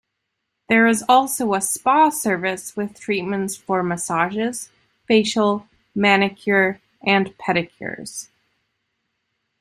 [0.67, 4.71] There is also a spa service with treatments for massages,
[5.05, 8.27] facial, manicure and pedicures.